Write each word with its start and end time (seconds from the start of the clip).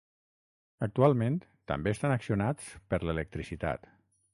Actualment, 0.87 1.37
també 1.75 1.95
estan 1.97 2.17
accionats 2.19 2.77
per 2.95 3.05
l’electricitat. 3.09 3.91